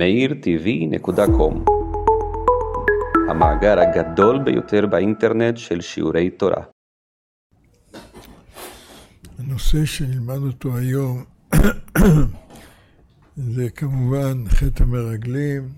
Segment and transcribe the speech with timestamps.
[0.00, 1.54] meirtv.com
[3.30, 6.62] המאגר הגדול ביותר באינטרנט של שיעורי תורה.
[9.38, 11.24] הנושא שנלמד אותו היום
[13.54, 15.68] זה כמובן חטא המרגלים,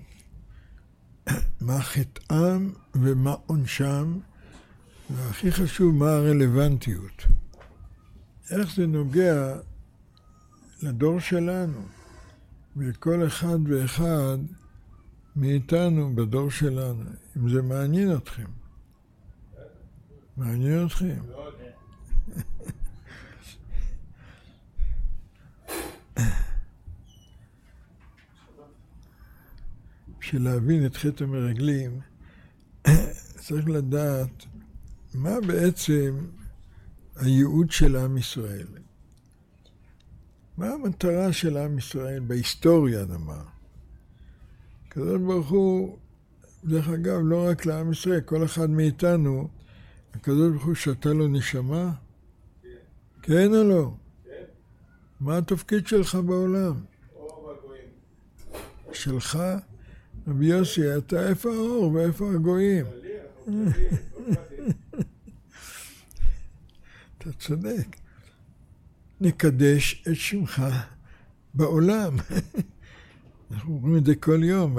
[1.67, 4.17] מה חטאם ומה עונשם,
[5.09, 7.25] והכי חשוב, מה הרלוונטיות.
[8.51, 9.55] איך זה נוגע
[10.83, 11.81] לדור שלנו,
[12.75, 14.37] ולכל אחד ואחד
[15.35, 17.03] מאיתנו בדור שלנו,
[17.37, 18.47] אם זה מעניין אתכם.
[20.37, 21.21] מעניין אתכם?
[30.19, 31.99] בשביל להבין את חטא המרגלים,
[33.39, 34.45] צריך לדעת
[35.13, 36.25] מה בעצם
[37.15, 38.67] הייעוד של עם ישראל.
[40.57, 43.43] מה המטרה של עם ישראל בהיסטוריה, נאמר?
[44.87, 45.97] הקדוש ברוך הוא,
[46.63, 49.47] דרך אגב, לא רק לעם ישראל, כל אחד מאיתנו,
[50.13, 51.91] הקדוש ברוך הוא שתה לו נשמה?
[52.61, 52.69] כן.
[53.21, 53.93] כן או לא?
[54.25, 54.43] כן.
[55.19, 56.73] מה התפקיד שלך בעולם?
[58.93, 59.39] שלך?
[60.27, 62.85] רבי יוסי, אתה איפה האור ואיפה הגויים?
[67.17, 68.02] אתה צודק.
[69.23, 70.63] נקדש את שמך
[71.53, 72.15] בעולם.
[73.51, 74.77] אנחנו אומרים את זה כל יום.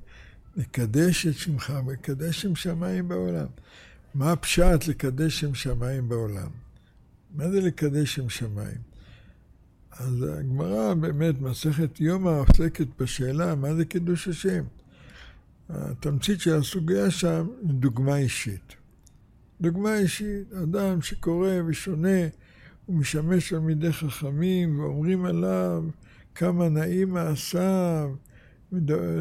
[0.56, 3.46] נקדש את שמך, וקדש שם שמיים בעולם.
[4.14, 6.48] מה הפשט לקדש שם שמיים בעולם?
[7.34, 8.78] מה זה לקדש שם שמיים?
[9.90, 14.64] אז הגמרא באמת, מסכת יומא עוסקת בשאלה מה זה קידוש השם.
[15.68, 18.74] התמצית של הסוגיה שם היא דוגמה אישית.
[19.60, 22.18] דוגמה אישית, אדם שקורא ושונה,
[22.86, 25.84] הוא משמש תלמידי חכמים ואומרים עליו
[26.34, 28.10] כמה נעים מעשיו,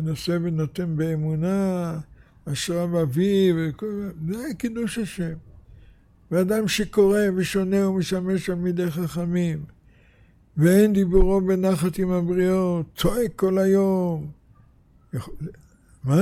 [0.03, 1.99] נושא ונותן באמונה,
[2.45, 3.55] אשריו אביו,
[4.27, 5.33] זה קידוש השם.
[6.31, 9.63] ואדם שקורא ושונה ומשמש תלמידי חכמים,
[10.57, 14.31] ואין דיבורו בנחת עם הבריות, צועק כל היום.
[16.03, 16.21] מה?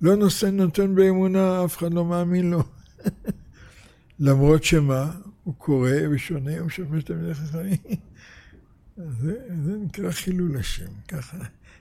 [0.00, 2.62] לא נושא נותן באמונה, אף אחד לא מאמין לו.
[4.26, 5.10] למרות שמה?
[5.44, 7.76] הוא קורא ושונה ומשמש תלמידי חכמים.
[8.96, 11.38] זה, זה נקרא חילול השם, ככה,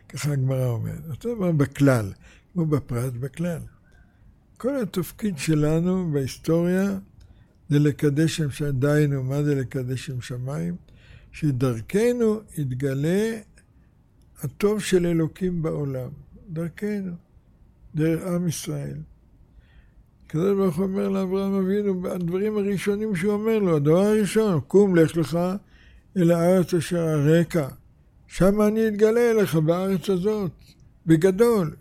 [0.10, 1.10] ככה הגמרא אומרת.
[1.10, 2.14] אותו דבר בכלל,
[2.54, 3.60] כמו בפרט, בכלל.
[4.58, 7.00] כל התפקיד שלנו בהיסטוריה
[7.70, 8.80] זה לקדש שם שמיים.
[8.80, 10.76] דהיינו, מה זה לקדש שם שמיים?
[11.32, 13.40] שדרכנו יתגלה
[14.42, 16.10] הטוב של אלוקים בעולם.
[16.50, 17.12] דרכנו,
[17.96, 18.98] דרך עם ישראל.
[20.34, 25.18] הקדוש ברוך הוא אומר לאברהם אבינו, הדברים הראשונים שהוא אומר לו, הדבר הראשון, קום לך
[25.18, 25.40] לך
[26.18, 27.68] אל הארץ אשר הרקע.
[28.28, 30.52] שם אני אתגלה אליך בארץ הזאת,
[31.06, 31.76] בגדול.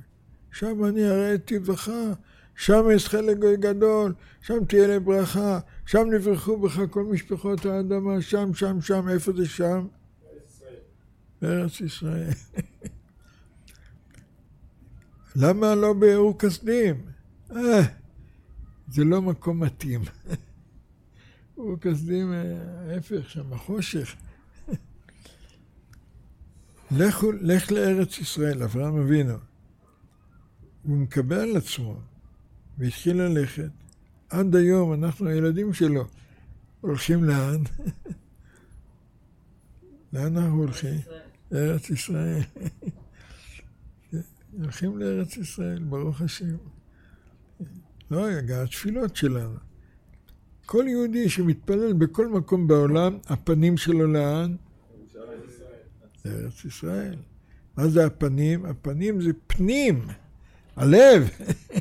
[0.53, 1.89] שם אני אראה את טבעך,
[2.57, 8.81] שם אזכה לגוי גדול, שם תהיה לברכה, שם נברכו בך כל משפחות האדמה, שם, שם,
[8.81, 9.87] שם, איפה זה שם?
[11.43, 12.31] בארץ ישראל.
[15.43, 16.95] למה לא באור כסדים?
[17.57, 18.02] אה,
[18.93, 20.01] זה לא מקום מתאים.
[21.57, 24.17] אור כסדים, ההפך, שם החושך.
[26.91, 29.35] לך, לך לארץ ישראל, אברהם אבינו.
[30.83, 32.01] הוא מקבל על עצמו,
[32.79, 33.71] והתחיל ללכת.
[34.31, 36.05] עד היום אנחנו הילדים שלו
[36.81, 37.63] הולכים לאן?
[40.13, 41.01] לאן אנחנו הולכים?
[41.51, 42.43] לארץ ישראל.
[44.53, 46.57] הולכים לארץ ישראל, ברוך השם.
[48.13, 49.57] לא, היה התפילות שלנו.
[50.67, 54.57] כל יהודי שמתפלל בכל מקום בעולם, הפנים שלו לאן?
[56.25, 57.17] לארץ ישראל.
[57.77, 58.65] מה זה הפנים?
[58.67, 60.07] הפנים זה פנים,
[60.77, 61.29] הלב,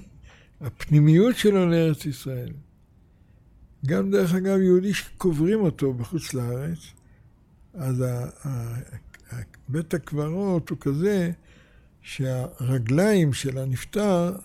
[0.62, 2.54] הפנימיות שלו לארץ ישראל.
[3.86, 6.78] גם דרך אגב, יהודי שקוברים אותו בחוץ לארץ,
[7.74, 8.04] אז
[9.70, 11.32] בית הקברות הוא כזה
[12.02, 14.36] שהרגליים של הנפטר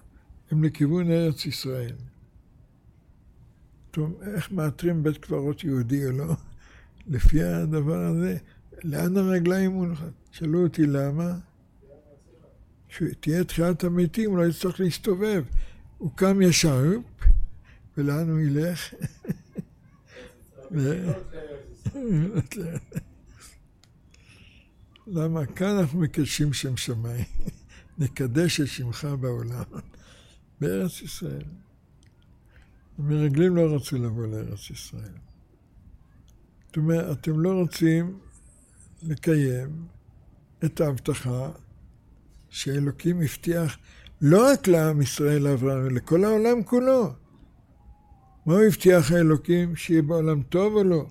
[0.50, 1.94] הם לכיוון ארץ ישראל.
[3.90, 6.34] טוב, איך מאתרים בית קברות יהודי או לא?
[7.06, 8.37] לפי הדבר הזה,
[8.84, 10.12] לאן הרגליים מונחת?
[10.31, 11.38] שאלו אותי למה?
[12.88, 15.44] כשתהיה תחיית המתים הוא לא יצטרך להסתובב.
[15.98, 16.84] הוא קם ישר,
[17.96, 18.94] ולאן הוא ילך?
[25.06, 27.25] למה כאן אנחנו מקדשים שם שמיים.
[27.98, 29.62] נקדש את שמך בעולם.
[30.61, 31.44] בארץ ישראל.
[32.99, 35.12] המרגלים לא רצו לבוא לארץ ישראל.
[36.67, 38.19] זאת אומרת, אתם לא רוצים
[39.03, 39.87] לקיים
[40.64, 41.50] את ההבטחה
[42.49, 43.79] שאלוקים הבטיח
[44.20, 47.12] לא רק לעם ישראל לאברהם, אלא לכל העולם כולו.
[48.47, 49.76] מה הוא הבטיח האלוקים?
[49.76, 51.06] שיהיה בעולם טוב או לא?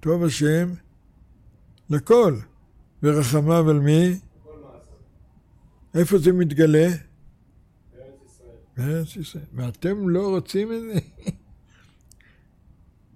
[0.00, 0.74] טוב השם
[1.90, 2.38] לכל.
[3.02, 4.18] ורחמיו על מי?
[5.96, 6.88] איפה זה מתגלה?
[8.76, 9.44] בארץ ישראל.
[9.54, 10.98] ואתם לא רוצים את זה?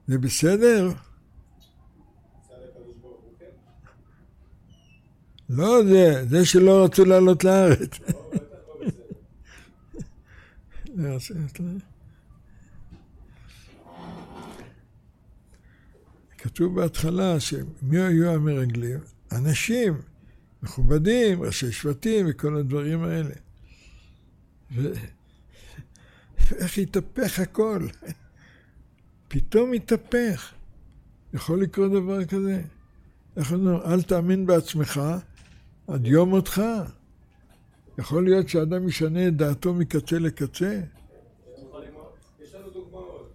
[0.06, 0.93] זה בסדר?
[5.49, 7.99] לא זה, זה שלא רצו לעלות לארץ.
[16.38, 18.99] כתוב בהתחלה שמי היו המרגלים?
[19.33, 20.00] אנשים
[20.62, 23.35] מכובדים, ראשי שבטים וכל הדברים האלה.
[26.51, 27.87] ואיך התהפך הכל?
[29.29, 30.53] פתאום התהפך.
[31.35, 32.62] יכול לקרות דבר כזה.
[33.37, 33.81] איך אומרים?
[33.85, 35.01] אל תאמין בעצמך
[35.89, 36.62] עד יום מותך.
[37.99, 40.81] יכול להיות שאדם ישנה את דעתו מקצה לקצה?
[42.41, 43.33] יש לנו דוגמאות.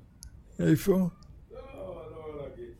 [0.60, 1.10] איפה?
[1.52, 1.60] לא,
[2.12, 2.74] לא להגיד.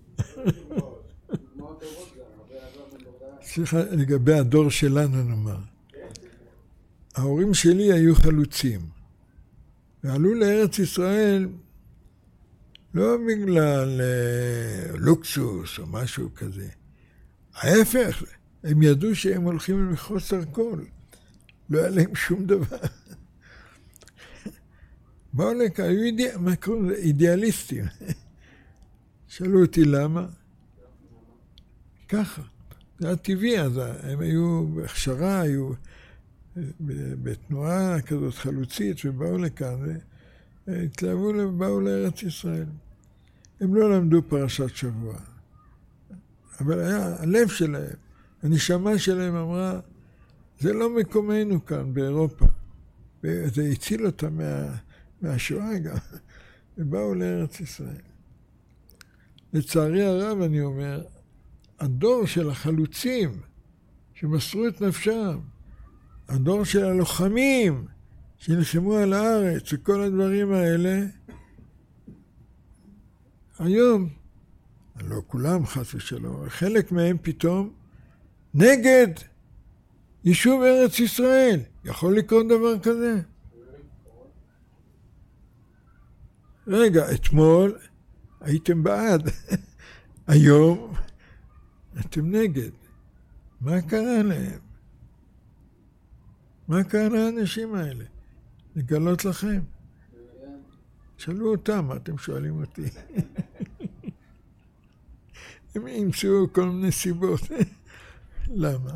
[3.56, 5.58] סליחה, לגבי הדור שלנו נאמר.
[7.16, 8.82] ההורים שלי היו חלוצים,
[10.04, 11.50] ועלו לארץ ישראל
[12.94, 16.68] לא בגלל אה, לוקסוס או משהו כזה.
[17.54, 18.24] ההפך,
[18.64, 20.80] הם ידעו שהם הולכים מחוסר כל.
[21.70, 22.78] לא היה להם שום דבר.
[25.34, 26.96] באו לכאן, היו אידיאל, מה קוראים לזה?
[26.96, 27.86] אידיאליסטים.
[29.28, 30.26] שאלו אותי למה?
[32.10, 32.42] ככה.
[33.00, 35.72] זה היה טבעי, אז הם היו בהכשרה, היו
[37.24, 39.76] בתנועה כזאת חלוצית, ובאו לכאן,
[40.68, 42.66] והתלהבו, ובאו לארץ ישראל.
[43.60, 45.16] הם לא למדו פרשת שבוע,
[46.60, 47.96] אבל היה, הלב שלהם,
[48.44, 49.80] הנשמה שלהם אמרה,
[50.60, 52.46] זה לא מקומנו כאן באירופה.
[53.24, 54.76] וזה הציל אותם מה,
[55.22, 55.96] מהשואה גם,
[56.78, 58.02] ובאו לארץ ישראל.
[59.54, 61.04] לצערי הרב, אני אומר,
[61.80, 63.42] הדור של החלוצים
[64.14, 65.40] שמסרו את נפשם,
[66.28, 67.86] הדור של הלוחמים
[68.38, 71.06] שנלחמו על הארץ וכל הדברים האלה,
[73.60, 74.10] היום,
[75.02, 77.74] לא כולם חס ושלום, חלק מהם פתאום
[78.54, 79.08] נגד
[80.24, 81.60] יישוב ארץ ישראל.
[81.86, 83.22] יכול לקרות דבר כזה?
[86.68, 87.78] רגע, אתמול
[88.42, 89.30] הייתם בעד,
[90.28, 90.94] היום
[92.00, 92.72] אתם נגד.
[93.62, 94.60] מה קרה להם?
[96.68, 98.06] מה קרה לאנשים האלה?
[98.76, 99.62] לגלות לכם.
[101.18, 102.82] שאלו אותם, מה אתם שואלים אותי?
[105.76, 107.42] הם ימצאו כל מיני סיבות.
[108.64, 108.92] למה?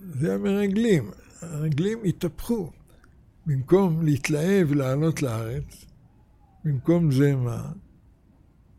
[0.00, 1.10] זה המרגלים.
[1.42, 2.70] הרגלים התהפכו.
[3.48, 5.84] במקום להתלהב ולעלות לארץ,
[6.64, 7.72] במקום זה מה?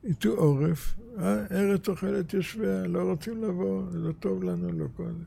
[0.09, 5.23] הטו עורף, אה, ארץ אוכלת יושביה, לא רוצים לבוא, לא טוב לנו, לא כל זה.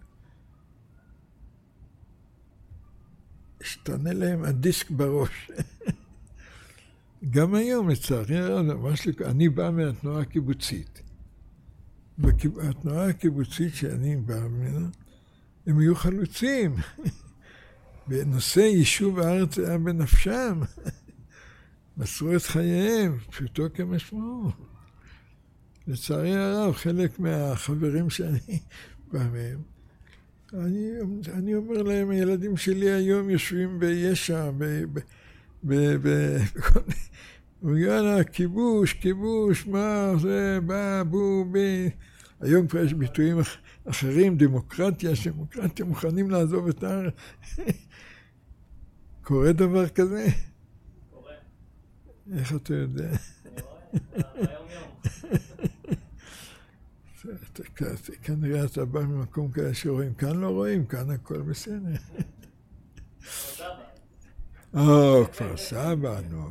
[3.61, 5.50] השתנה להם הדיסק בראש.
[7.31, 8.87] גם היום, לצערי הרב,
[9.25, 11.02] אני בא מהתנועה הקיבוצית.
[12.62, 14.89] התנועה הקיבוצית שאני בא ממנה,
[15.67, 16.74] הם היו חלוצים.
[18.08, 20.60] בנושא יישוב הארץ היה בנפשם.
[21.96, 24.71] מסרו את חייהם, פשוטו כמשמעו.
[25.86, 28.58] לצערי הרב, חלק מהחברים שאני
[29.12, 29.62] בא מהם,
[30.55, 30.91] אני,
[31.32, 34.65] אני אומר להם, הילדים שלי היום יושבים ביש"ע, ב...
[34.65, 35.01] ב...
[35.65, 35.96] ב...
[36.03, 36.36] ב...
[37.77, 41.91] יאללה, כיבוש, כיבוש, מה זה, בא, בו, בי.
[42.41, 43.39] היום כבר יש ביטויים
[43.84, 47.15] אחרים, דמוקרטיה, דמוקרטיה, מוכנים לעזוב את הארץ.
[49.24, 50.27] קורה דבר כזה?
[52.32, 53.10] איך אתה יודע?
[58.22, 61.96] כנראה אתה בא ממקום כזה שרואים, כאן לא רואים, כאן הכל בסדר.
[64.74, 66.50] או, כפר סבא, נו.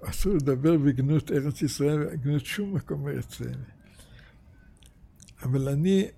[0.00, 3.48] אסור לדבר בגנות ארץ ישראל, בגנות שום מקום ארצנו.
[5.42, 6.08] אבל אני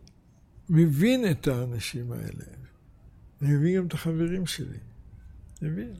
[0.68, 2.44] מבין את האנשים האלה.
[3.42, 4.78] אני מבין גם את החברים שלי.
[5.62, 5.94] מבין?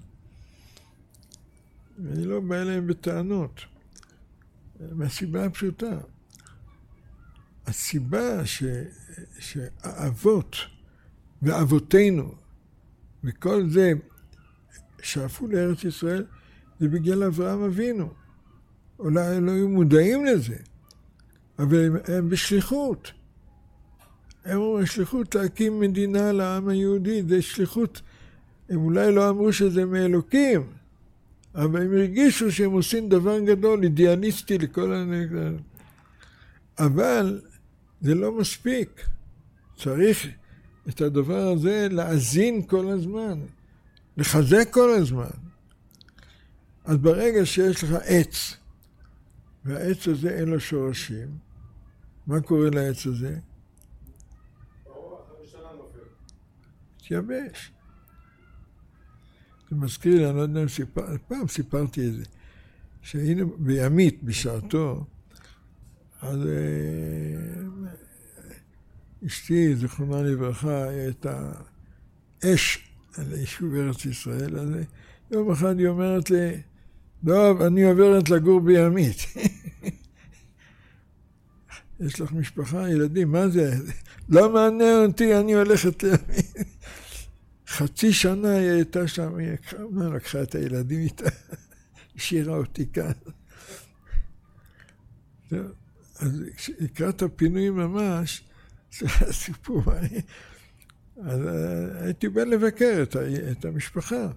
[1.99, 3.61] ואני לא בא אליהם בטענות.
[4.93, 5.99] מהסיבה הפשוטה.
[7.67, 8.63] הסיבה ש,
[9.39, 10.57] שהאבות
[11.43, 12.35] ואבותינו
[13.25, 13.93] וכל זה
[15.03, 16.25] שאפו לארץ ישראל
[16.81, 18.09] זה בגלל אברהם אבינו.
[18.99, 20.57] אולי לא היו מודעים לזה,
[21.59, 23.13] אבל הם, הם בשליחות.
[24.45, 28.03] הם אומרים, שליחות להקים מדינה לעם היהודי, זה שליחות,
[28.69, 30.73] הם אולי לא אמרו שזה מאלוקים,
[31.55, 35.53] אבל הם הרגישו שהם עושים דבר גדול, אידיאליסטי לכל הנגד.
[36.79, 37.41] אבל
[38.01, 39.07] זה לא מספיק.
[39.77, 40.29] צריך
[40.89, 43.41] את הדבר הזה להאזין כל הזמן,
[44.17, 45.31] לחזק כל הזמן.
[46.85, 48.57] אז ברגע שיש לך עץ,
[49.65, 51.29] והעץ הזה אין לו שורשים,
[52.27, 53.39] מה קורה לעץ הזה?
[56.97, 57.73] מתייבש.
[59.71, 62.23] זה מזכיר לי, אני לא יודע אם סיפרתי, פעם סיפרתי את זה,
[63.03, 65.05] שהיינו בימית בשעתו,
[66.21, 67.63] אז אה,
[69.27, 71.53] אשתי, זיכרונה לברכה, הייתה
[72.45, 74.83] אש על היישוב ארץ ישראל הזה.
[75.31, 76.61] יום אחד היא אומרת לי,
[77.25, 79.17] דב, אני עוברת לגור בימית.
[82.01, 83.75] יש לך משפחה, ילדים, מה זה?
[84.29, 86.70] לא מעניין אותי, אני הולכת לימית.
[87.71, 89.49] חצי שנה היא הייתה שם, היא
[90.15, 91.25] לקחה את הילדים איתה,
[92.17, 93.13] השאירה אותי כאן.
[96.19, 96.43] אז
[96.81, 98.45] לקראת הפינוי ממש,
[98.99, 99.83] זה הסיפור,
[101.23, 103.05] אז אה, הייתי בא לבקר
[103.51, 104.29] את המשפחה.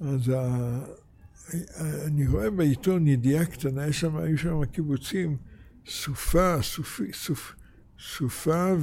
[0.00, 0.32] אז
[2.06, 5.36] אני רואה בעיתון ידיעה קטנה, יש שם, היו שם קיבוצים,
[5.86, 7.52] סופה, סופי, סופ,
[7.98, 8.74] סופה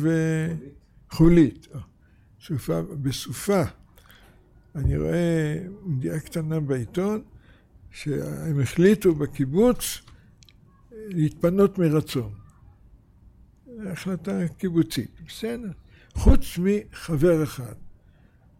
[1.11, 1.67] וחולית.
[2.45, 3.63] סופה, בסופה.
[4.75, 5.57] אני רואה
[5.89, 7.23] ידיעה קטנה בעיתון,
[7.91, 10.01] שהם החליטו בקיבוץ
[10.91, 12.33] להתפנות מרצון.
[13.87, 15.71] החלטה קיבוצית, בסדר.
[16.13, 17.73] חוץ מחבר אחד,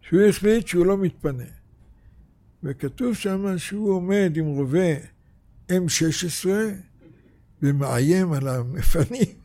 [0.02, 1.44] שהוא החליט שהוא לא מתפנה.
[2.64, 4.96] וכתוב שם שהוא עומד עם רובה
[5.72, 6.48] M16
[7.62, 9.36] ומאיים על המפנים.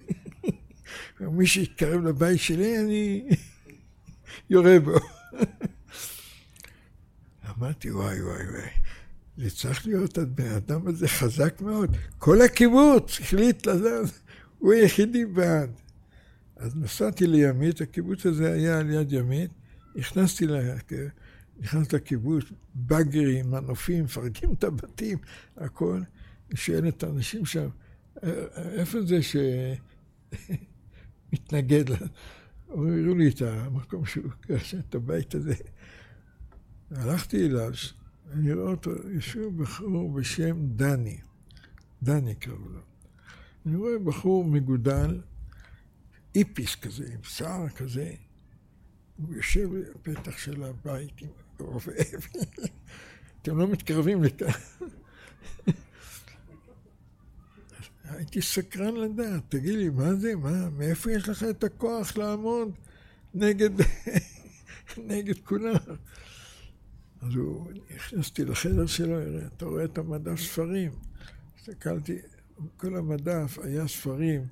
[1.21, 3.28] מי שיתקרב לבית שלי, אני
[4.50, 4.95] יורה בו.
[7.59, 8.71] אמרתי, וואי וואי וואי,
[9.37, 11.97] זה צריך להיות הבן אדם הזה חזק מאוד.
[12.18, 14.21] כל הקיבוץ החליט לדעת,
[14.59, 15.71] הוא היחידי בעד.
[16.56, 19.50] אז נסעתי לימית, הקיבוץ הזה היה על יד ימית,
[19.95, 21.06] נכנסתי להכר.
[21.59, 25.18] נכנס לקיבוץ, באגרים, מנופים, מפרקים את הבתים,
[25.56, 26.00] הכל.
[26.54, 27.68] שואל את האנשים שם,
[28.56, 29.18] איפה זה
[31.33, 31.85] שמתנגד
[32.85, 33.02] לה?
[33.02, 35.54] הראו לי את המקום שהוא קרש את הבית הזה.
[36.90, 37.73] הלכתי אליו,
[38.33, 41.18] אני רואה אותו, יושב בחור בשם דני,
[42.02, 42.80] דני קראו לו.
[43.66, 45.21] אני רואה בחור מגודל,
[46.35, 48.14] איפיס כזה, עם שיער כזה,
[49.16, 51.28] הוא יושב בפתח של הבית עם
[51.59, 51.92] רובה.
[53.42, 54.50] אתם לא מתקרבים לכאן.
[58.08, 62.72] הייתי סקרן לדעת, תגיד לי, מה זה, מה, מאיפה יש לך את הכוח לעמוד
[63.34, 63.70] נגד,
[65.08, 65.75] נגד כולם?
[67.20, 70.92] אז הוא, נכנסתי לחדר שלו, אתה רואה את המדף ספרים.
[71.58, 72.18] הסתכלתי,
[72.76, 74.42] כל המדף היה ספרים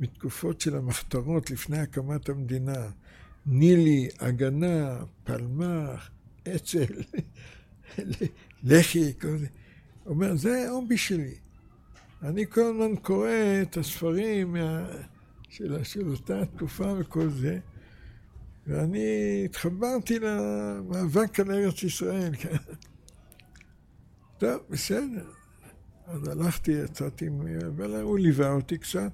[0.00, 2.90] מתקופות של המחתרות לפני הקמת המדינה.
[3.46, 6.10] נילי, הגנה, פלמח,
[6.48, 7.02] אצ"ל,
[8.64, 9.46] לח"י, כל זה.
[10.04, 11.34] הוא אומר, זה ההובי שלי.
[12.22, 13.30] אני כל הזמן קורא
[13.62, 14.86] את הספרים מה...
[15.48, 17.58] של, של אותה תקופה וכל זה,
[18.66, 22.36] ואני התחברתי למאבק על ארץ ישראל.
[22.36, 22.56] כן.
[24.38, 25.30] טוב, בסדר.
[26.06, 27.28] אז הלכתי, יצאתי,
[27.66, 29.12] אבל הוא ליווה אותי קצת,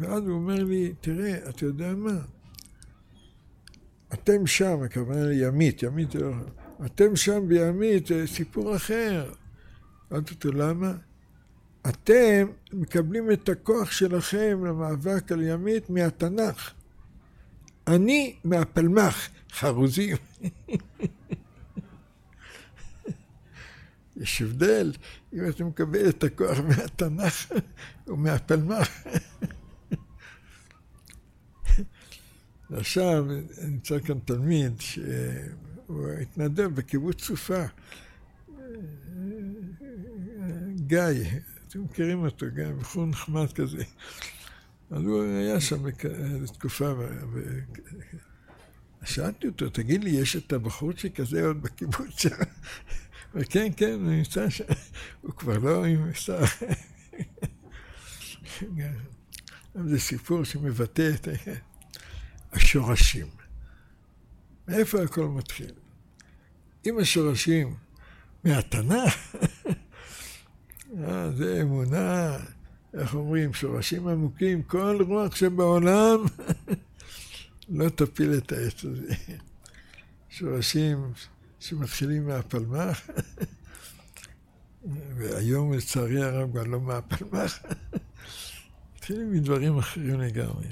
[0.00, 2.20] ואז הוא אומר לי, תראה, אתה יודע מה?
[4.12, 6.32] אתם שם, הכוונה לימית, ימית, לא
[6.86, 9.32] אתם שם בימית, זה סיפור אחר.
[10.08, 10.92] שאלתי אותו, למה?
[11.88, 16.70] אתם מקבלים את הכוח שלכם למאבק על ימית מהתנ"ך.
[17.86, 20.16] אני מהפלמ"ח, חרוזים.
[24.16, 24.92] יש הבדל
[25.32, 27.52] אם אתה מקבל את הכוח מהתנ"ך
[28.08, 29.06] או מהפלמ"ח.
[32.72, 33.26] עכשיו
[33.62, 37.64] נמצא כאן תלמיד שהוא התנדב בקיבוץ סופה.
[40.76, 41.00] גיא,
[41.72, 43.84] אתם מכירים אותו, גיא, בחור נחמד כזה.
[44.90, 45.82] אז הוא היה שם
[46.42, 46.92] בתקופה,
[49.04, 52.28] שאלתי אותו, תגיד לי, יש את הבחורצ'יק הזה עוד בקיבוץ שם?
[53.34, 54.64] וכן, כן, הוא נמצא שם,
[55.20, 56.44] הוא כבר לא עם שר.
[59.74, 61.28] זה סיפור שמבטא את...
[62.52, 63.26] השורשים.
[64.68, 65.72] מאיפה הכל מתחיל?
[66.86, 67.76] אם השורשים
[68.44, 69.36] מהתנ"ך,
[71.36, 72.36] זה אמונה,
[72.94, 76.18] איך אומרים, שורשים עמוקים, כל רוח שבעולם
[77.68, 79.14] לא תפיל את העץ הזה.
[80.28, 81.12] שורשים
[81.60, 83.10] שמתחילים מהפלמ"ח,
[85.16, 87.58] והיום לצערי הרב כבר לא מהפלמ"ח,
[88.96, 90.66] מתחילים מדברים אחרים לגמרי.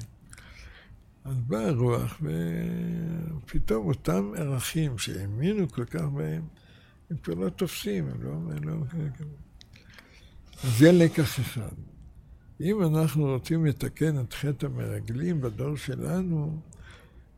[1.23, 2.21] אז באה הרוח,
[3.45, 6.43] ופתאום אותם ערכים שהאמינו כל כך בהם,
[7.09, 8.31] הם כבר לא תופסים, הם לא...
[8.31, 8.75] הם לא...
[10.63, 11.75] זה לקח אחד.
[12.61, 16.59] אם אנחנו רוצים לתקן את חטא המרגלים בדור שלנו,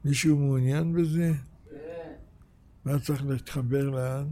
[0.05, 1.31] מישהו מעוניין בזה?
[1.69, 2.13] כן.
[2.85, 4.27] מה צריך להתחבר לאן?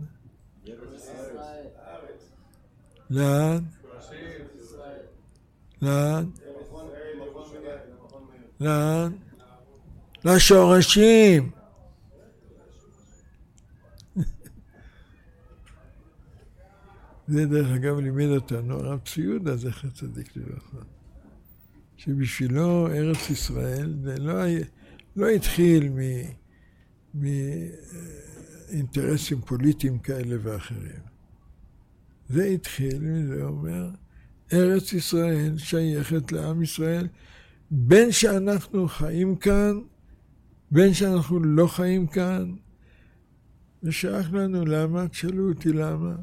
[3.09, 3.63] לאן?
[5.81, 6.29] לאן?
[8.59, 9.11] לאן?
[10.25, 11.51] לשורשים.
[17.31, 20.77] זה דרך אגב לימד אותנו הרב צבי יהודה, זכר צדיק לברכה.
[21.97, 24.33] שבשבילו ארץ ישראל זה לא,
[25.15, 26.31] לא התחיל מ-
[28.73, 31.01] מאינטרסים פוליטיים כאלה ואחרים.
[32.29, 33.89] זה התחיל, זה אומר,
[34.53, 37.07] ארץ ישראל שייכת לעם ישראל,
[37.71, 39.79] בין שאנחנו חיים כאן,
[40.71, 42.51] בין שאנחנו לא חיים כאן,
[43.81, 44.65] זה שייך לנו.
[44.65, 45.07] למה?
[45.07, 46.15] תשאלו אותי למה.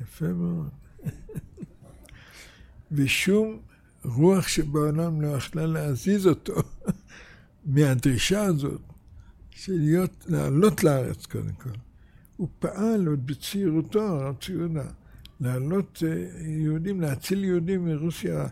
[0.00, 0.68] יפה מאוד.
[2.92, 3.58] ושום
[4.04, 6.54] רוח שבעולם לא יכלה להזיז אותו
[7.64, 8.80] מהדרישה הזאת
[9.50, 11.70] של להיות, לעלות לארץ קודם כל.
[12.36, 14.84] הוא פעל עוד בצעירותו, הרב ציונה,
[15.40, 18.46] להעלות אה, יהודים, להציל יהודים מרוסיה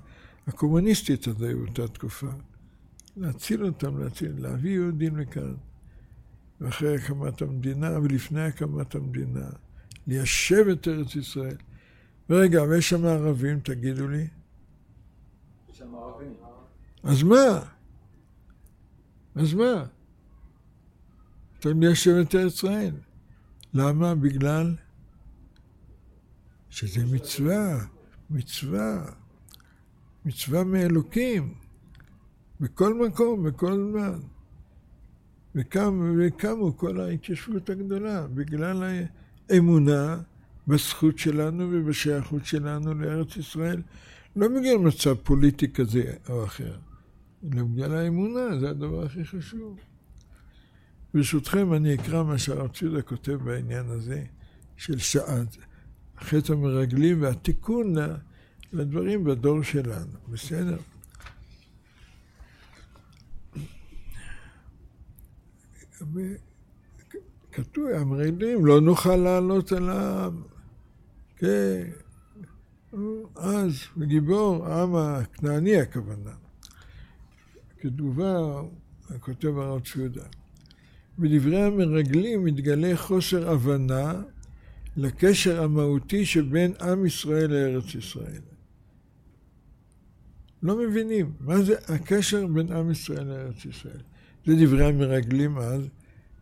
[0.47, 2.31] הקומוניסטית הזו באותה תקופה.
[3.17, 5.55] להציל אותם, להציל, להביא יהודים לכאן.
[6.61, 9.47] ואחרי הקמת המדינה ולפני הקמת המדינה,
[10.09, 11.57] ליישב את ארץ ישראל.
[12.31, 14.27] ורגע, ויש שם ערבים, תגידו לי.
[15.71, 16.35] יש שם ערבים.
[17.03, 17.63] אז מה?
[19.35, 19.85] אז מה?
[21.59, 22.95] אתה ליישב את ארץ ישראל.
[23.75, 24.15] למה?
[24.15, 24.75] בגלל
[26.71, 27.87] שזה מצווה,
[28.31, 29.05] מצווה,
[30.25, 31.55] מצווה מאלוקים,
[32.61, 34.19] בכל מקום, בכל זמן.
[35.55, 38.83] וקם, וקמו כל ההתיישבות הגדולה, בגלל
[39.51, 40.21] האמונה
[40.67, 43.83] בזכות שלנו ובשייכות שלנו לארץ ישראל,
[44.37, 46.77] לא בגלל מצב פוליטי כזה או אחר,
[47.53, 49.79] אלא בגלל האמונה, זה הדבר הכי חשוב.
[51.15, 54.25] ברשותכם, אני אקרא מה שהרב ציודה כותב בעניין הזה
[54.77, 55.57] של שעת,
[56.21, 57.95] חטא המרגלים והתיקון
[58.73, 60.77] לדברים בדור שלנו, בסדר?
[67.53, 70.43] כתוב, המרגלים, לא נוכל לעלות על העם.
[71.37, 71.83] כן,
[73.37, 76.31] אז, גיבור, העם הכנעני הכוונה.
[77.81, 78.61] כתגובה,
[79.21, 80.25] כותב הרב ציודה.
[81.19, 84.23] בדברי המרגלים מתגלה חוסר הבנה
[84.97, 88.41] לקשר המהותי שבין עם ישראל לארץ ישראל.
[90.63, 94.01] לא מבינים מה זה הקשר בין עם ישראל לארץ ישראל.
[94.47, 95.83] זה דברי המרגלים אז,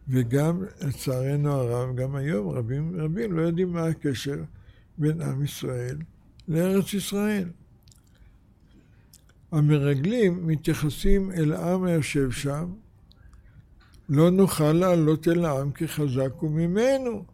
[0.09, 4.37] וגם, לצערנו הרב, גם היום רבים רבים לא יודעים מה הקשר
[4.99, 5.99] בין עם ישראל
[6.49, 7.49] לארץ ישראל.
[9.53, 12.73] המרגלים מתייחסים אל העם היושב שם,
[14.09, 17.25] לא נוכל לעלות אל העם כי חזק הוא ממנו.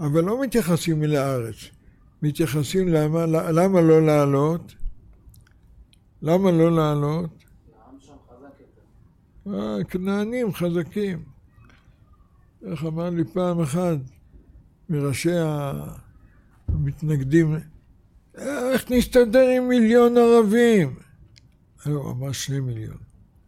[0.00, 1.56] אבל לא מתייחסים אל הארץ.
[2.22, 4.74] מתייחסים למה, למה לא לעלות?
[6.22, 7.39] למה לא לעלות?
[9.46, 11.24] אה, כנענים חזקים.
[12.62, 13.98] איך אמר לי פעם אחת
[14.88, 15.32] מראשי
[16.68, 17.56] המתנגדים,
[18.34, 20.98] איך נסתדר עם מיליון ערבים?
[21.84, 22.98] הוא אמר שני מיליון,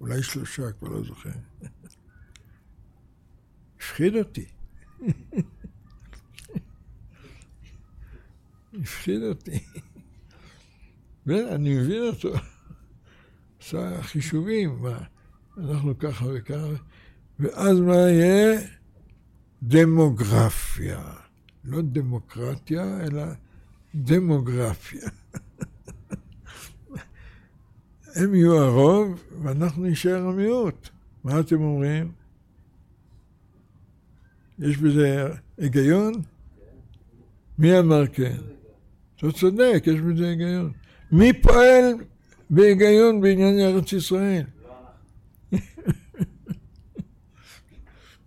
[0.00, 1.30] אולי שלושה, כבר לא זוכר.
[3.76, 4.46] הפחיד אותי.
[8.80, 9.58] הפחיד אותי.
[11.26, 12.32] ואני מבין אותו.
[13.60, 14.98] עשה חישובים, מה,
[15.58, 16.66] אנחנו ככה וככה,
[17.40, 18.60] ואז מה יהיה?
[19.62, 21.02] דמוגרפיה.
[21.64, 23.24] לא דמוקרטיה, אלא
[23.94, 25.00] דמוגרפיה.
[28.16, 30.88] הם יהיו הרוב ואנחנו נשאר המיעוט.
[31.24, 32.12] מה אתם אומרים?
[34.58, 36.12] יש בזה היגיון?
[37.58, 38.36] מי אמר כן?
[39.16, 40.72] אתה צודק, יש בזה היגיון.
[41.12, 41.84] מי פועל
[42.50, 44.44] בהיגיון בעניין ארץ ישראל?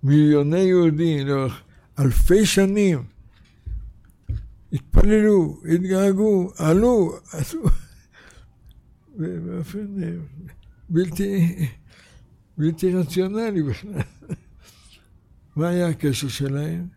[0.05, 1.61] מיליוני יהודים לאורך
[1.99, 3.03] אלפי שנים
[4.73, 7.63] התפללו, התגעגעו, עלו, עשו,
[9.17, 10.09] באופן אה,
[10.89, 11.55] בלתי,
[12.57, 14.01] בלתי רציונלי בכלל.
[15.55, 16.87] מה היה הקשר שלהם?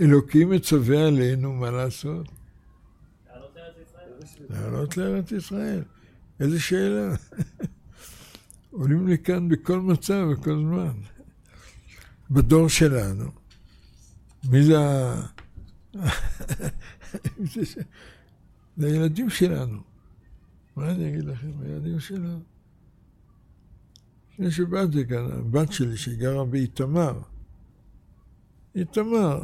[0.00, 2.26] אלוקים מצווה עלינו מה לעשות?
[3.28, 4.46] לעלות לארץ ישראל.
[4.50, 5.82] לעלות לארץ ישראל.
[6.40, 7.14] איזה שאלה.
[8.70, 11.17] עולים לכאן בכל מצב, בכל זמן.
[12.30, 13.30] בדור שלנו,
[14.50, 15.22] מי זה ה...
[17.38, 17.62] זה
[18.76, 19.80] זה הילדים שלנו.
[20.76, 21.50] מה אני אגיד לכם?
[21.62, 22.40] הילדים שלנו.
[24.32, 27.20] לפני שבאתי כאן, הבת שלי שגרה באיתמר.
[28.74, 29.42] איתמר,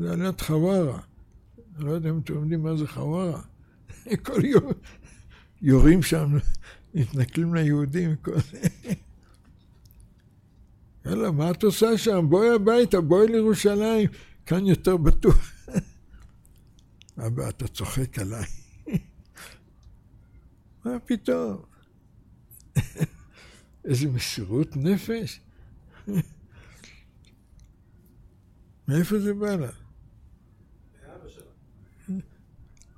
[0.00, 1.00] זה על יד חווארה.
[1.76, 3.42] אני לא יודע אם אתם יודעים מה זה חווארה.
[4.26, 4.72] כל יום
[5.62, 6.36] יורים שם,
[6.94, 8.16] מתנכלים ליהודים.
[8.16, 8.32] כל...
[11.10, 12.26] יאללה, מה את עושה שם?
[12.28, 14.10] בואי הביתה, בואי לירושלים,
[14.46, 15.52] כאן יותר בטוח.
[17.26, 18.44] אבא, אתה צוחק עליי.
[20.84, 21.62] מה פתאום?
[23.84, 25.40] איזה מסירות נפש.
[28.88, 29.70] מאיפה זה בא לה?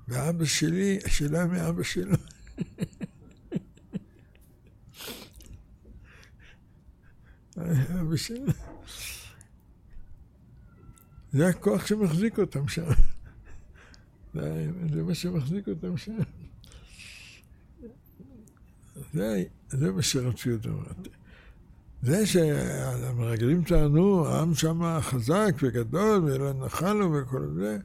[0.07, 2.15] מאבא שלי, השאלה מאבא שלו.
[2.15, 2.21] אבא
[7.52, 7.52] שלו.
[11.33, 12.83] זה הכוח שמחזיק אותם שם.
[14.33, 16.17] זה, זה מה שמחזיק אותם שם.
[19.13, 21.07] זה, זה מה שהציונות אומרת.
[22.01, 27.77] זה שהמרגלים טענו, העם שם חזק וגדול, ונחלנו וכל זה,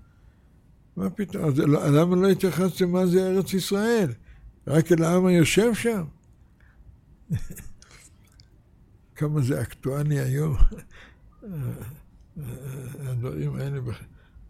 [0.96, 1.50] מה פתאום?
[1.66, 4.12] לא- למה לא התייחסתם מה זה ארץ ישראל?
[4.66, 6.04] רק אל העם היושב שם?
[9.18, 10.56] כמה זה אקטואלי היום,
[13.00, 13.78] הדברים האלה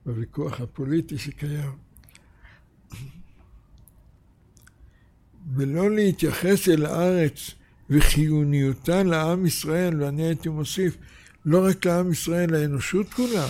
[0.06, 1.70] בוויכוח הפוליטי שקיים.
[5.54, 7.50] ולא להתייחס אל הארץ
[7.90, 10.96] וחיוניותה לעם ישראל, ואני הייתי מוסיף,
[11.44, 13.46] לא רק לעם ישראל, לאנושות כולה.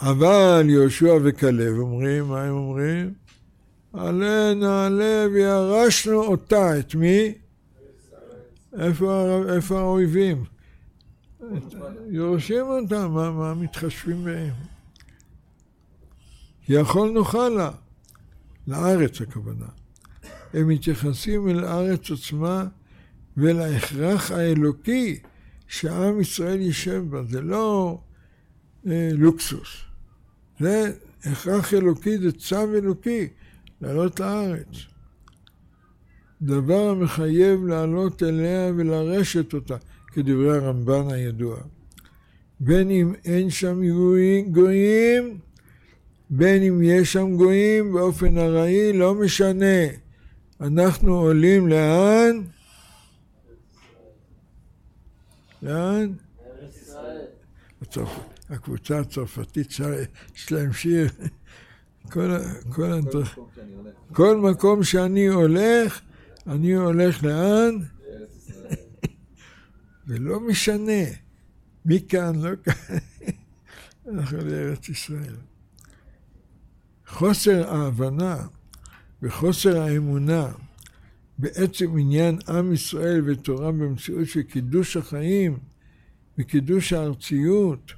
[0.00, 3.14] אבל יהושע וכלב אומרים, מה הם אומרים?
[3.92, 6.78] עלה נעלה וירשנו אותה.
[6.78, 7.34] את מי?
[8.78, 10.44] איפה, האויבים?
[11.38, 11.74] את-
[12.08, 14.54] יורשים אותם, מה, מה מתחשבים בהם?
[16.62, 17.70] כי יכולנו חלה,
[18.66, 19.66] לארץ הכוונה.
[20.54, 22.64] הם מתייחסים אל הארץ עצמה
[23.36, 25.18] ולהכרח האלוקי
[25.68, 27.22] שעם ישראל יישב בה.
[27.24, 27.98] זה לא
[28.86, 29.68] אה, לוקסוס.
[30.60, 30.92] זה
[31.24, 33.28] הכרח אלוקי, זה צו אלוקי,
[33.80, 34.68] לעלות לארץ.
[36.42, 41.56] דבר המחייב לעלות אליה ולרשת אותה, כדברי הרמב"ן הידוע.
[42.60, 43.80] בין אם אין שם
[44.50, 45.38] גויים,
[46.30, 49.86] בין אם יש שם גויים באופן ארעי, לא משנה.
[50.60, 52.42] אנחנו עולים לאן?
[55.62, 56.12] לאן?
[57.82, 58.08] הצרפ...
[58.50, 59.68] הקבוצה הצרפתית
[60.36, 61.08] יש להם שיר.
[62.10, 62.30] כל,
[62.72, 63.38] כל, הדרך...
[63.38, 63.48] מקום
[64.12, 66.00] כל מקום שאני הולך,
[66.46, 67.74] אני הולך לאן?
[68.48, 68.74] ישראל.
[70.06, 71.02] ולא משנה.
[71.84, 72.96] מכאן, לא כאן.
[74.12, 75.36] אנחנו לארץ ישראל.
[77.06, 78.46] חוסר ההבנה
[79.22, 80.48] וחוסר האמונה
[81.38, 85.58] בעצם עניין עם ישראל ותורה במציאות של קידוש החיים
[86.38, 87.92] וקידוש הארציות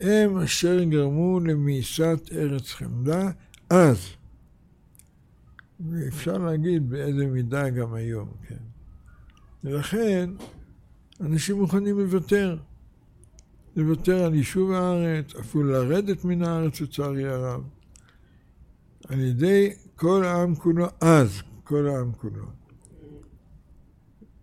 [0.00, 3.30] הם אשר גרמו למאיסת ארץ חמדה
[3.70, 4.21] אז.
[5.90, 8.56] ואפשר להגיד באיזה מידה גם היום, כן.
[9.64, 10.30] ולכן
[11.20, 12.58] אנשים מוכנים לוותר.
[13.76, 17.62] לוותר על יישוב הארץ, אפילו לרדת מן הארץ לצערי הרב.
[19.08, 22.46] על ידי כל העם כולו, אז כל העם כולו.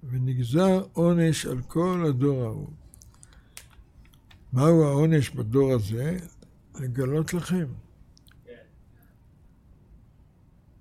[0.04, 2.70] ונגזר עונש על כל הדור ההוא.
[4.54, 6.18] מהו העונש בדור הזה?
[6.80, 7.66] לגלות לכם.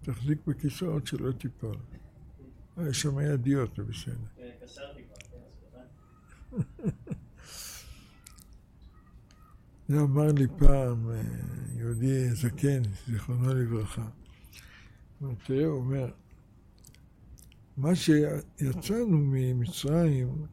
[0.03, 1.77] תחזיק בכיסאות שלא תיפול.
[2.79, 4.15] אה, יש שם ידיות, זה בסדר.
[4.37, 5.81] כבר,
[6.51, 6.59] כן.
[9.89, 11.23] זה אמר לי פעם אה,
[11.77, 14.09] יהודי זקן, זיכרונו לברכה.
[15.47, 16.11] תראה, הוא אומר,
[17.77, 20.47] מה שיצאנו ממצרים,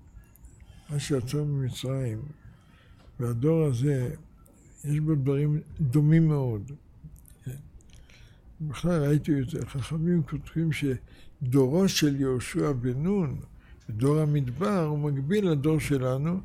[0.90, 2.22] מה שיצאנו ממצרים,
[3.20, 4.16] והדור הזה,
[4.84, 6.72] יש בו דברים דומים מאוד.
[8.62, 13.40] בכלל ראיתי זה, חכמים כותבים שדורו של יהושע בן נון,
[13.90, 16.40] דור המדבר, הוא מקביל לדור שלנו,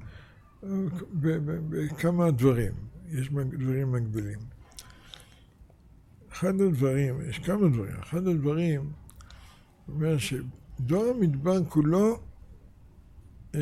[1.70, 2.72] בכמה דברים,
[3.10, 4.38] יש דברים מקבילים.
[6.32, 8.92] אחד הדברים, יש כמה דברים, אחד הדברים
[9.88, 12.20] אומר שדור המדבר כולו
[13.54, 13.60] אה,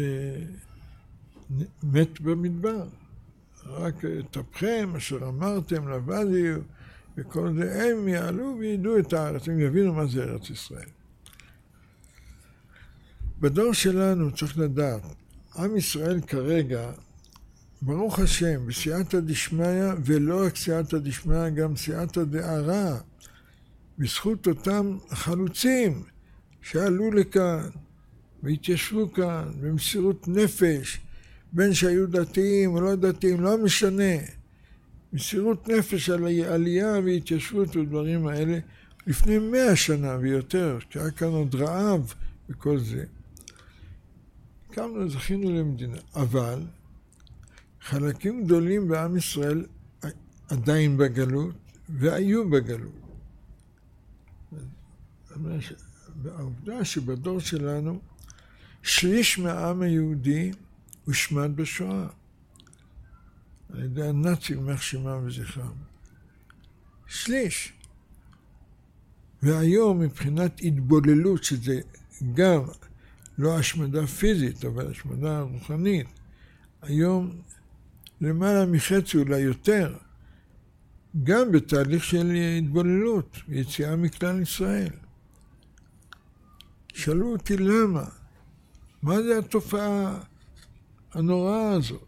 [1.82, 2.88] מת במדבר.
[3.66, 3.94] רק
[4.30, 6.52] תפכם אשר אמרתם לבדי
[7.18, 10.88] וכל זה, הם יעלו וידעו את הארץ, הם יבינו מה זה ארץ ישראל.
[13.40, 15.02] בדור שלנו צריך לדעת,
[15.57, 16.90] עם ישראל כרגע,
[17.83, 22.98] ברוך השם, בסייעתא דשמיא, ולא רק סייעתא דשמיא, גם סייעתא דערא,
[23.98, 26.02] בזכות אותם חלוצים
[26.62, 27.68] שעלו לכאן
[28.42, 31.00] והתיישבו כאן במסירות נפש,
[31.52, 34.38] בין שהיו דתיים או לא דתיים, לא משנה.
[35.12, 38.59] מסירות נפש על עלייה והתיישבות ודברים האלה
[39.07, 42.14] לפני מאה שנה ויותר, שהיה כאן עוד רעב
[42.49, 43.05] וכל זה.
[44.71, 45.97] קמנו, זכינו למדינה.
[46.14, 46.62] אבל
[47.81, 49.64] חלקים גדולים בעם ישראל
[50.49, 51.55] עדיין בגלות
[51.88, 52.92] והיו בגלות.
[56.25, 58.01] העובדה שבדור שלנו
[58.83, 60.53] שליש מהעם היהודי
[61.05, 62.07] הושמד בשואה
[63.72, 65.72] על ידי הנאצים, יימח שמם וזכרם.
[67.07, 67.72] שליש.
[69.42, 71.81] והיום מבחינת התבוללות, שזה
[72.35, 72.62] גם
[73.38, 76.07] לא השמדה פיזית, אבל השמדה רוחנית,
[76.83, 77.40] היום
[78.20, 79.96] למעלה מחצי, אולי יותר,
[81.24, 84.92] גם בתהליך של התבוללות, יציאה מכלל ישראל.
[86.94, 88.04] שאלו אותי למה?
[89.02, 90.20] מה זה התופעה
[91.12, 92.08] הנוראה הזאת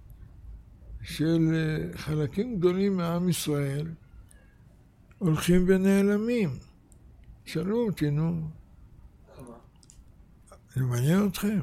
[1.02, 1.54] של
[1.94, 3.86] חלקים גדולים מעם ישראל
[5.18, 6.50] הולכים ונעלמים?
[7.44, 8.48] שאלו אותי, נו,
[10.74, 11.58] זה מעניין אתכם?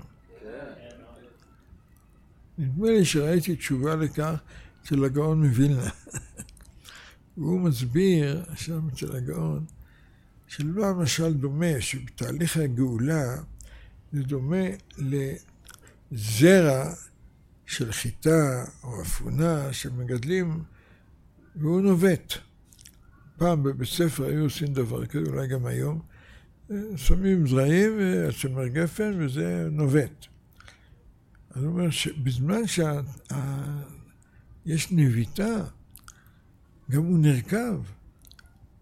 [2.58, 4.36] נדמה לי שראיתי תשובה לכך
[4.84, 5.90] של הגאון מווילנה.
[7.38, 9.66] והוא מסביר שם אצל הגאון
[10.48, 13.36] שלא המשל דומה, שבתהליך הגאולה
[14.14, 14.66] זה דומה
[16.12, 16.94] לזרע
[17.68, 20.64] של חיטה או אפונה שמגדלים
[21.56, 22.34] והוא נובט.
[23.38, 26.02] פעם בבית ספר היו עושים דבר כזה, אולי גם היום,
[26.96, 30.26] שמים זרעים וצמר גפן וזה נובט.
[31.56, 32.92] הוא אומר שבזמן שיש
[34.92, 35.66] נביטה,
[36.92, 37.84] גם הוא נרקב.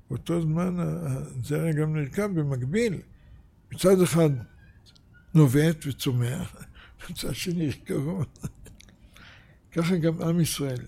[0.09, 3.01] באותו זמן הזרע גם נרקב במקביל.
[3.73, 4.29] מצד אחד
[5.33, 6.55] נובט וצומח,
[7.09, 8.25] מצד שני ריקבון.
[9.75, 10.85] ככה גם עם ישראל.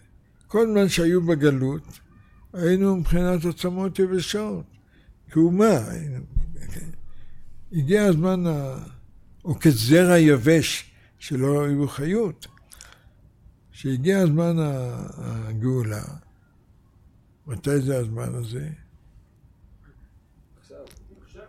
[0.48, 2.00] כל זמן שהיו בגלות,
[2.54, 4.66] היינו מבחינת עצמות יבשות.
[5.32, 6.24] כאומה, היינו
[7.72, 8.44] הגיע הזמן,
[9.46, 12.48] או כזרע יבש שלא היו חיות,
[13.72, 14.56] שהגיע הזמן
[15.18, 16.04] הגאולה.
[17.48, 18.70] מתי זה הזמן הזה?
[20.60, 20.78] עכשיו.
[21.26, 21.44] עכשיו.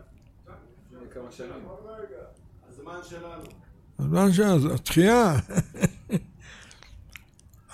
[0.86, 1.50] לפני כמה שנים.
[2.68, 3.44] הזמן שלנו.
[3.98, 5.38] הזמן שלנו, התחייה.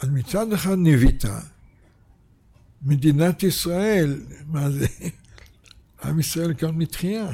[0.05, 1.41] אז מצד אחד נביטה,
[2.83, 4.87] מדינת ישראל, מה זה?
[6.05, 7.31] עם ישראל קם לתחייה.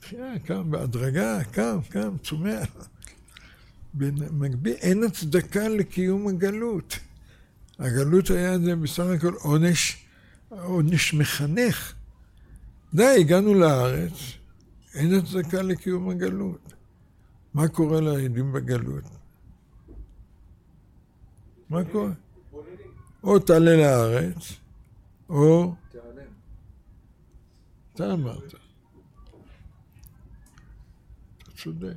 [0.00, 2.68] תחייה, קם בהדרגה, קם, קם, צומח.
[3.94, 6.98] במקביל, אין הצדקה לקיום הגלות.
[7.78, 10.06] הגלות היה זה בסך הכל עונש,
[10.48, 11.92] עונש מחנך.
[12.94, 14.12] די, הגענו לארץ,
[14.94, 16.72] אין הצדקה לקיום הגלות.
[17.54, 19.04] מה קורה ליהודים בגלות?
[21.70, 22.10] מה קורה?
[23.22, 24.52] או תעלה לארץ,
[25.28, 25.74] או...
[27.94, 28.54] אתה אמרת.
[31.42, 31.94] אתה צודק.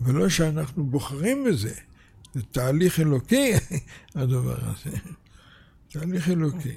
[0.00, 1.74] ולא שאנחנו בוחרים בזה,
[2.34, 3.52] זה תהליך אלוקי,
[4.14, 4.96] הדבר הזה.
[5.88, 6.76] תהליך אלוקי.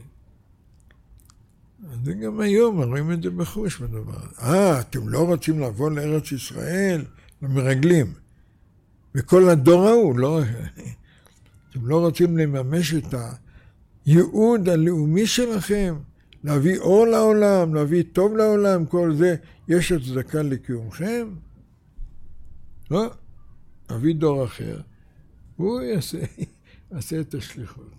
[1.92, 4.42] אז גם היום, רואים את זה בחוש בדבר הזה.
[4.42, 7.06] אה, אתם לא רוצים לבוא לארץ ישראל?
[7.42, 8.14] למרגלים.
[9.16, 10.42] וכל הדור ההוא, לא...
[11.70, 13.14] אתם לא רוצים לממש את
[14.06, 15.96] הייעוד הלאומי שלכם?
[16.44, 19.36] להביא אור לעולם, להביא טוב לעולם, כל זה,
[19.68, 21.28] יש הצדקה לקיומכם?
[22.92, 23.12] לא.
[23.90, 24.82] להביא דור אחר,
[25.56, 26.18] הוא יעשה,
[26.92, 27.92] יעשה את השליחות.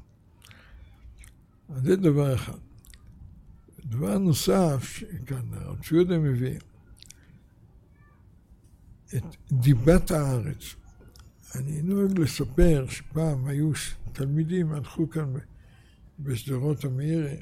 [1.68, 2.58] אז זה דבר אחד.
[3.84, 6.58] דבר נוסף, שכאן הרב ציודה מביא,
[9.16, 10.74] את דיבת הארץ.
[11.54, 13.70] אני נוהג לספר שפעם היו
[14.12, 15.32] תלמידים, הלכו כאן
[16.18, 17.36] בשדרות המאירי,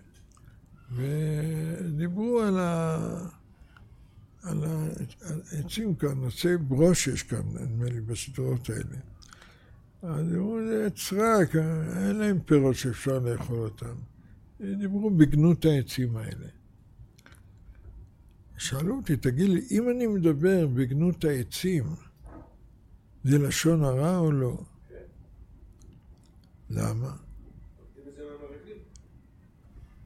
[0.93, 2.99] ודיברו על, ה...
[4.43, 4.65] על
[5.53, 8.97] העצים כאן, עצי ברוש יש כאן, נדמה לי, בשדרות האלה.
[10.03, 11.57] אז אמרו, זה עץ רק,
[11.97, 13.95] אין להם פירות שאפשר לאכול אותם.
[14.61, 16.47] דיברו בגנות העצים האלה.
[18.59, 21.85] שאלו אותי, תגיד לי, אם אני מדבר בגנות העצים,
[23.25, 24.65] זה לשון הרע או לא?
[26.71, 27.17] למה?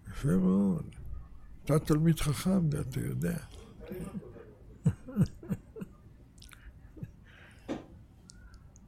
[0.08, 0.84] יפה מאוד.
[1.64, 3.38] אתה תלמיד חכם, ואתה יודע.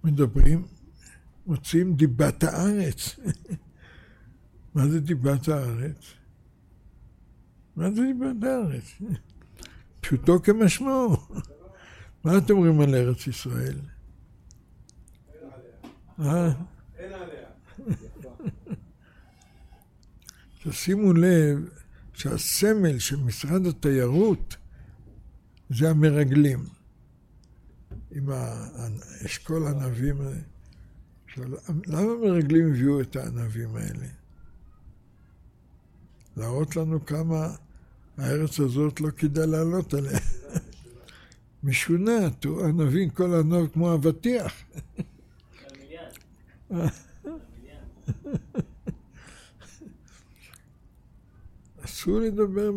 [0.04, 0.66] מדברים,
[1.46, 3.16] מוציאים דיבת הארץ.
[4.74, 6.12] מה זה דיבת הארץ?
[7.76, 8.84] מה זה דיבת הארץ?
[10.00, 11.16] פשוטו כמשמעו.
[12.24, 13.78] מה אתם אומרים על ארץ ישראל?
[16.20, 16.52] אה?
[16.98, 17.48] אין עליה.
[20.62, 21.68] תשימו לב
[22.14, 24.56] שהסמל של משרד התיירות
[25.70, 26.64] זה המרגלים.
[28.10, 28.28] עם
[30.20, 30.40] הזה.
[31.26, 31.44] עכשיו,
[31.86, 34.06] למה המרגלים הביאו את הענבים האלה?
[36.36, 37.54] להראות לנו כמה
[38.18, 40.18] הארץ הזאת לא כדאי לעלות עליה.
[41.64, 42.30] משונה,
[42.64, 44.52] ענבים, כל ענב כמו אבטיח.
[51.84, 52.70] אסור לדבר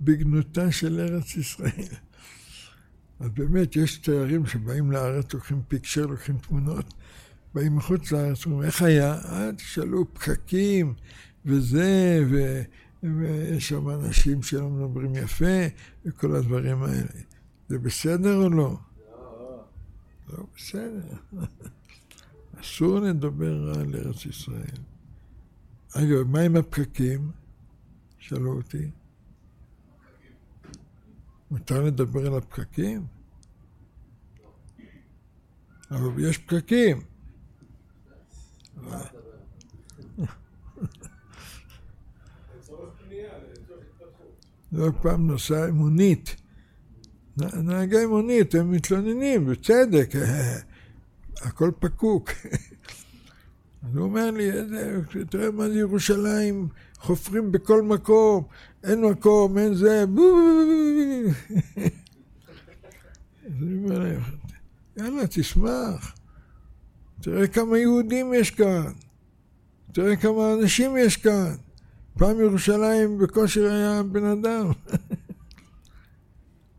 [0.00, 1.88] בגנותה של ארץ ישראל.
[3.20, 6.94] אז באמת, יש תיירים שבאים לארץ, לוקחים פיקשר, לוקחים תמונות,
[7.54, 9.14] באים מחוץ לארץ, אומרים, איך היה?
[9.14, 10.94] אה, תשאלו, פקקים,
[11.44, 12.62] וזה, ו...
[13.02, 15.66] ויש שם אנשים שלא מדברים יפה,
[16.04, 17.20] וכל הדברים האלה.
[17.68, 18.76] זה בסדר או לא?
[20.28, 21.16] לא בסדר.
[22.60, 24.78] אסור לדבר רע על ארץ ישראל.
[25.92, 27.30] אגב, מה עם הפקקים?
[28.18, 28.90] שאלו אותי.
[31.50, 33.06] מותר לדבר על הפקקים?
[35.90, 37.00] אבל יש פקקים.
[43.56, 44.46] לצורך התפתחות.
[44.72, 46.36] לא פעם נוסע מונית.
[47.36, 50.10] נהגי מונית, הם מתלוננים, בצדק,
[51.40, 52.30] הכל פקוק.
[53.82, 55.00] אז הוא אומר לי, "איזה-
[55.30, 58.44] תראה מה זה ירושלים, חופרים בכל מקום,
[58.84, 60.04] אין מקום, אין זה.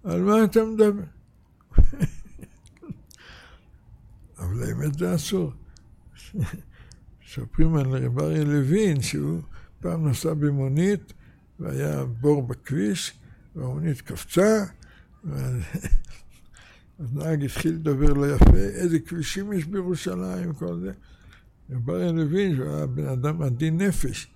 [0.05, 1.01] אז?
[4.61, 5.51] אבל האמת זה אסור.
[7.25, 9.41] מספרים על רב אריה לוין שהוא
[9.79, 11.13] פעם נסע במונית
[11.59, 13.13] והיה בור בכביש
[13.55, 14.65] והמונית קפצה
[15.23, 15.53] ואז
[16.99, 20.91] אז נהג התחיל לדבר לא יפה, איזה כבישים יש בירושלים וכל זה.
[21.69, 24.27] רב אריה לוין, שהוא היה בן אדם עדין נפש,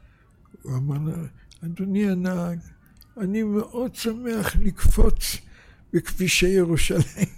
[0.62, 1.26] הוא אמר
[1.66, 2.60] אדוני הנהג,
[3.18, 5.38] אני מאוד שמח לקפוץ
[5.94, 7.30] בכבישי ירושלים.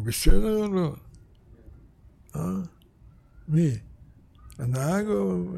[0.00, 0.96] הוא בסדר או לא?
[2.36, 2.60] אה?
[3.48, 3.70] מי?
[4.58, 5.44] הנהג או...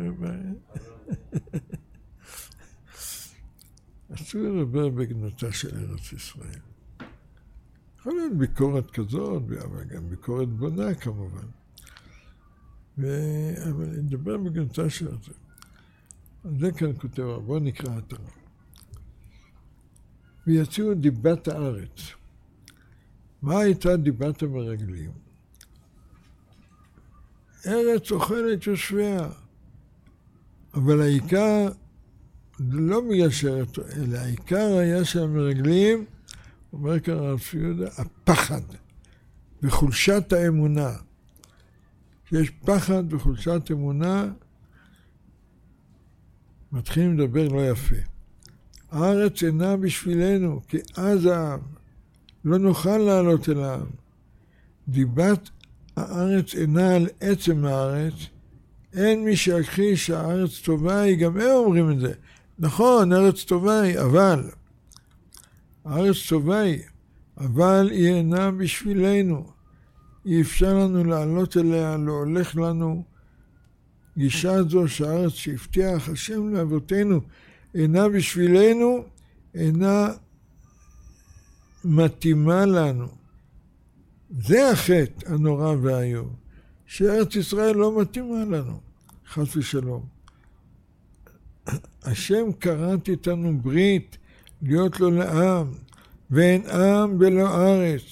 [4.14, 6.60] אסור לדבר בגנותה של ארץ ישראל.
[7.98, 11.46] יכול להיות ביקורת כזאת, אבל גם ביקורת בונה כמובן.
[12.98, 13.06] ו...
[13.70, 16.58] אבל נדבר בגנותה של ארץ ישראל.
[16.60, 18.30] זה כאן כותב בואו נקרא את הרב.
[20.46, 22.21] ויצאו דיבת הארץ.
[23.42, 25.10] מה הייתה דיבת המרגלים?
[27.66, 29.28] ארץ אוכלת יושביה.
[30.74, 31.68] אבל העיקר,
[32.60, 36.04] לא בגלל שארץ, אלא העיקר היה של המרגלים,
[36.72, 38.60] אומר כאן הרב צבי יהודה, הפחד
[39.62, 40.90] וחולשת האמונה.
[42.24, 44.32] כשיש פחד וחולשת אמונה,
[46.72, 47.96] מתחילים לדבר לא יפה.
[48.90, 51.60] הארץ אינה בשבילנו, כי אז העם,
[52.44, 53.86] לא נוכל לעלות אל העם.
[54.88, 55.50] דיבת
[55.96, 58.14] הארץ אינה על עצם הארץ,
[58.92, 62.12] אין מי שיכחיש שהארץ טובה היא, גם הם אומרים את זה.
[62.58, 64.50] נכון, ארץ טובה היא, אבל,
[65.84, 66.82] הארץ טובה היא,
[67.38, 69.46] אבל היא אינה בשבילנו.
[70.26, 73.02] אי אפשר לנו לעלות אליה, לא הולך לנו.
[74.18, 77.20] גישה זו שהארץ שהבטיח השם לאבותינו
[77.74, 79.04] אינה בשבילנו,
[79.54, 80.08] אינה
[81.84, 83.06] מתאימה לנו.
[84.30, 86.28] זה החטא הנורא והאיום,
[86.86, 88.80] שארץ ישראל לא מתאימה לנו,
[89.28, 90.06] חס ושלום.
[92.02, 94.16] השם כרת איתנו ברית
[94.62, 95.66] להיות לו לעם,
[96.30, 98.02] ואין עם בלא ארץ.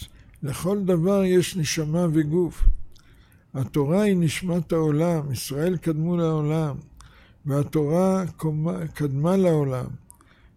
[0.43, 2.62] לכל דבר יש נשמה וגוף.
[3.55, 6.77] התורה היא נשמת העולם, ישראל קדמו לעולם,
[7.47, 8.25] והתורה
[8.95, 9.87] קדמה לעולם,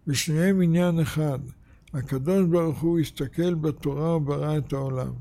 [0.06, 1.38] ושניהם עניין אחד.
[1.94, 5.12] הקדוש ברוך הוא הסתכל בתורה וברא את העולם.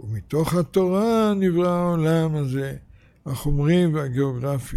[0.00, 2.76] ומתוך התורה נברא העולם הזה,
[3.26, 4.76] החומרי והגיאוגרפי.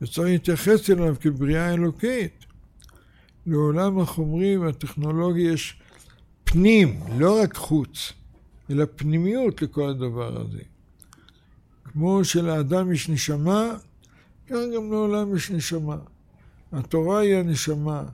[0.00, 2.44] וצריך להתייחס אליו כבריאה אלוקית.
[3.46, 5.80] לעולם החומרי והטכנולוגי יש
[6.44, 8.12] פנים, לא רק חוץ,
[8.70, 10.62] אלא פנימיות לכל הדבר הזה.
[11.84, 13.76] כמו שלאדם יש נשמה,
[14.46, 15.96] כך גם לעולם יש נשמה.
[16.72, 18.04] התורה היא הנשמה,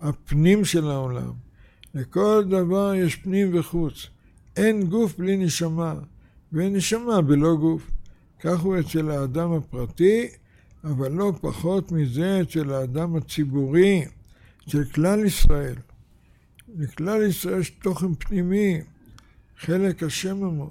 [0.00, 1.49] הפנים של העולם.
[1.94, 4.06] לכל דבר יש פנים וחוץ.
[4.56, 5.94] אין גוף בלי נשמה,
[6.52, 7.90] ואין נשמה בלא גוף.
[8.40, 10.28] כך הוא אצל האדם הפרטי,
[10.84, 14.04] אבל לא פחות מזה אצל האדם הציבורי,
[14.68, 15.74] אצל כלל ישראל.
[16.78, 18.80] לכלל ישראל יש תוכן פנימי,
[19.58, 20.70] חלק השם עמו.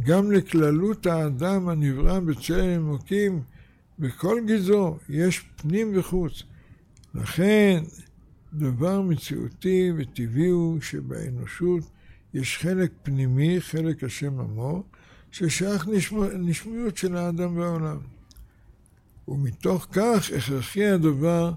[0.00, 3.42] גם לכללות האדם הנברא בצלם אלוקים,
[3.98, 6.42] בכל גזעו, יש פנים וחוץ.
[7.14, 7.82] לכן,
[8.54, 11.84] דבר מציאותי וטבעי הוא שבאנושות
[12.34, 14.84] יש חלק פנימי, חלק השם עמו,
[15.30, 15.88] ששייך
[16.32, 17.98] לנשמיות של האדם והעולם.
[19.28, 21.52] ומתוך כך הכרחי הדבר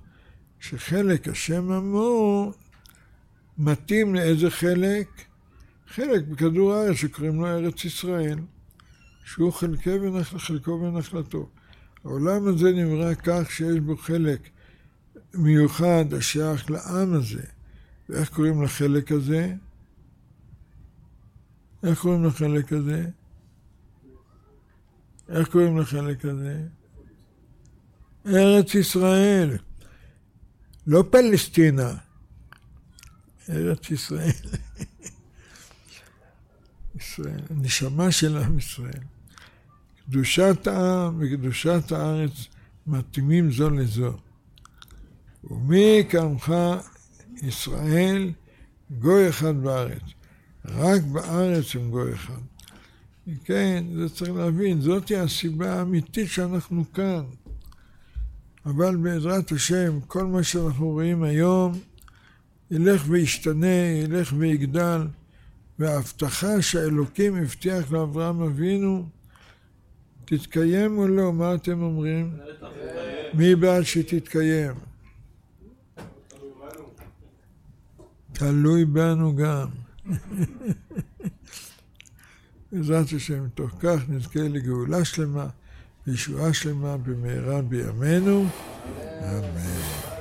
[0.59, 2.51] שחלק השם עמו
[3.57, 5.07] מתאים לאיזה חלק?
[5.87, 8.39] חלק בכדור הארץ שקוראים לו ארץ ישראל,
[9.25, 9.51] שהוא
[10.37, 11.49] חלקו ונחלתו.
[12.03, 14.49] העולם הזה נברא כך שיש בו חלק
[15.37, 17.43] מיוחד השייך לעם הזה.
[18.09, 19.53] ואיך קוראים לחלק הזה?
[21.83, 23.09] איך קוראים לחלק הזה?
[25.29, 26.61] איך קוראים לחלק הזה?
[28.25, 29.57] ארץ ישראל.
[30.87, 31.93] לא פלסטינה.
[33.49, 34.31] ארץ ישראל.
[36.99, 37.41] ישראל.
[37.49, 39.03] הנשמה של עם ישראל.
[40.05, 42.31] קדושת העם וקדושת הארץ
[42.87, 44.17] מתאימים זו לזו.
[45.51, 46.53] ומי כעמך
[47.41, 48.31] ישראל
[48.99, 50.01] גוי אחד בארץ.
[50.65, 52.41] רק בארץ הם גוי אחד.
[53.45, 57.23] כן, זה צריך להבין, זאת הסיבה האמיתית שאנחנו כאן.
[58.65, 61.79] אבל בעזרת השם, כל מה שאנחנו רואים היום
[62.71, 65.01] ילך וישתנה, ילך ויגדל,
[65.79, 69.09] וההבטחה שהאלוקים הבטיח לאברהם אבינו
[70.25, 71.33] תתקיים או לא?
[71.33, 72.31] מה אתם אומרים?
[73.33, 74.94] מי בעד שתתקיים?
[78.37, 79.67] תלוי בנו גם.
[82.71, 85.47] בעזרת השם, מתוך כך נזכה לגאולה שלמה,
[86.07, 88.47] לישועה שלמה במהרה בימינו,
[89.21, 90.14] אמן.